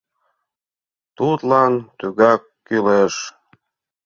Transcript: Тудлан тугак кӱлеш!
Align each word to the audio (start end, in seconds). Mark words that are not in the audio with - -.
Тудлан 1.17 1.73
тугак 1.99 2.41
кӱлеш! 2.67 3.15